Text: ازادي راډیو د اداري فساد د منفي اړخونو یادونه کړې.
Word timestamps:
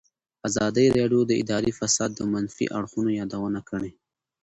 ازادي 0.47 0.85
راډیو 0.97 1.21
د 1.27 1.31
اداري 1.41 1.71
فساد 1.79 2.09
د 2.15 2.21
منفي 2.33 2.65
اړخونو 2.77 3.09
یادونه 3.19 3.59
کړې. 3.69 3.91